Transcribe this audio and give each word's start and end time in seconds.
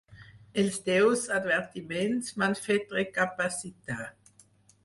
Els 0.61 0.79
teus 0.87 1.25
advertiments 1.35 2.31
m'han 2.39 2.57
fet 2.63 2.97
recapacitar. 2.99 4.05